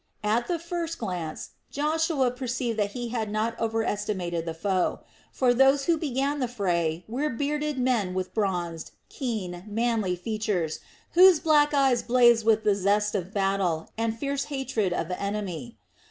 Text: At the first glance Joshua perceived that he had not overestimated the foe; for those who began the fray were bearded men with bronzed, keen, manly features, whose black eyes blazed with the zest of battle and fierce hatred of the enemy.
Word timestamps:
At 0.23 0.47
the 0.47 0.57
first 0.57 0.97
glance 0.97 1.51
Joshua 1.69 2.31
perceived 2.31 2.79
that 2.79 2.93
he 2.93 3.09
had 3.09 3.29
not 3.31 3.53
overestimated 3.59 4.45
the 4.47 4.53
foe; 4.55 5.01
for 5.31 5.53
those 5.53 5.83
who 5.85 5.95
began 5.95 6.39
the 6.39 6.47
fray 6.47 7.05
were 7.07 7.29
bearded 7.29 7.77
men 7.77 8.15
with 8.15 8.33
bronzed, 8.33 8.93
keen, 9.09 9.63
manly 9.67 10.15
features, 10.15 10.79
whose 11.11 11.39
black 11.39 11.75
eyes 11.75 12.01
blazed 12.01 12.47
with 12.47 12.63
the 12.63 12.73
zest 12.73 13.13
of 13.13 13.31
battle 13.31 13.91
and 13.95 14.17
fierce 14.17 14.45
hatred 14.45 14.91
of 14.91 15.07
the 15.07 15.21
enemy. 15.21 15.77